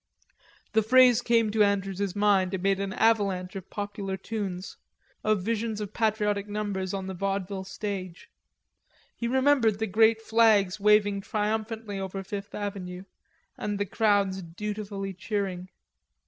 [0.73, 4.77] The phrase came to Andrews's mind amid an avalanche of popular tunes;
[5.23, 8.27] of visions of patriotic numbers on the vaudeville stage.
[9.15, 13.03] He remembered the great flags waving triumphantly over Fifth Avenue,
[13.59, 15.69] and the crowds dutifully cheering.